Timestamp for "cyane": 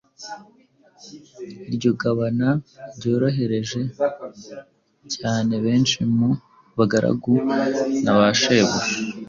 5.15-5.53